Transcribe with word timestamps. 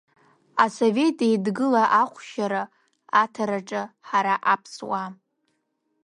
Асовет 0.63 1.17
Еидгыла 1.27 1.83
ахәшьара 2.01 2.63
аҭараҿы 3.21 3.81
ҳара 4.07 4.35
аԥсуаа… 4.53 5.07